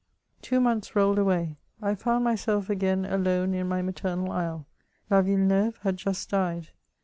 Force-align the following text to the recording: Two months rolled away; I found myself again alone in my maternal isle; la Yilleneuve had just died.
Two 0.41 0.59
months 0.59 0.95
rolled 0.95 1.19
away; 1.19 1.57
I 1.79 1.93
found 1.93 2.23
myself 2.23 2.71
again 2.71 3.05
alone 3.05 3.53
in 3.53 3.67
my 3.67 3.83
maternal 3.83 4.31
isle; 4.31 4.65
la 5.11 5.21
Yilleneuve 5.21 5.77
had 5.81 5.97
just 5.97 6.31
died. 6.31 6.69